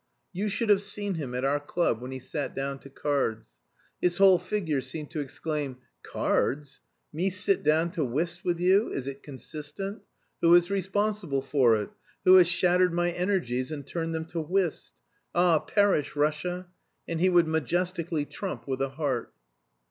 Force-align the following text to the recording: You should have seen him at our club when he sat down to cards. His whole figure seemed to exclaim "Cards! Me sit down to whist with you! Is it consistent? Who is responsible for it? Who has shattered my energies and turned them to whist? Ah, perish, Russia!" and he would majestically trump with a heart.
You 0.33 0.49
should 0.49 0.69
have 0.69 0.81
seen 0.81 1.13
him 1.13 1.35
at 1.35 1.45
our 1.45 1.59
club 1.59 2.01
when 2.01 2.09
he 2.09 2.17
sat 2.17 2.55
down 2.55 2.79
to 2.79 2.89
cards. 2.89 3.49
His 4.01 4.17
whole 4.17 4.39
figure 4.39 4.81
seemed 4.81 5.11
to 5.11 5.19
exclaim 5.19 5.77
"Cards! 6.01 6.81
Me 7.13 7.29
sit 7.29 7.61
down 7.61 7.91
to 7.91 8.03
whist 8.03 8.43
with 8.43 8.59
you! 8.59 8.91
Is 8.91 9.05
it 9.05 9.21
consistent? 9.21 10.01
Who 10.41 10.55
is 10.55 10.71
responsible 10.71 11.43
for 11.43 11.79
it? 11.79 11.91
Who 12.25 12.33
has 12.37 12.47
shattered 12.47 12.95
my 12.95 13.11
energies 13.11 13.71
and 13.71 13.85
turned 13.85 14.15
them 14.15 14.25
to 14.33 14.41
whist? 14.41 14.93
Ah, 15.35 15.59
perish, 15.59 16.15
Russia!" 16.15 16.65
and 17.07 17.19
he 17.19 17.29
would 17.29 17.47
majestically 17.47 18.25
trump 18.25 18.67
with 18.67 18.81
a 18.81 18.89
heart. 18.89 19.31